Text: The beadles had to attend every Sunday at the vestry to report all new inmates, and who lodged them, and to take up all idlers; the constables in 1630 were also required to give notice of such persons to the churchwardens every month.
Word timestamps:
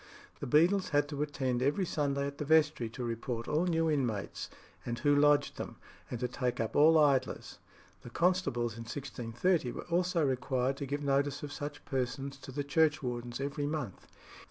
The 0.39 0.47
beadles 0.47 0.89
had 0.89 1.07
to 1.09 1.21
attend 1.21 1.61
every 1.61 1.85
Sunday 1.85 2.25
at 2.25 2.39
the 2.39 2.43
vestry 2.43 2.89
to 2.89 3.03
report 3.03 3.47
all 3.47 3.65
new 3.67 3.87
inmates, 3.87 4.49
and 4.83 4.97
who 4.97 5.15
lodged 5.15 5.57
them, 5.57 5.75
and 6.09 6.19
to 6.21 6.27
take 6.27 6.59
up 6.59 6.75
all 6.75 6.97
idlers; 6.97 7.59
the 8.01 8.09
constables 8.09 8.73
in 8.73 8.85
1630 8.85 9.71
were 9.71 9.85
also 9.91 10.25
required 10.25 10.77
to 10.77 10.87
give 10.87 11.03
notice 11.03 11.43
of 11.43 11.53
such 11.53 11.85
persons 11.85 12.37
to 12.37 12.51
the 12.51 12.63
churchwardens 12.63 13.39
every 13.39 13.67
month. 13.67 14.07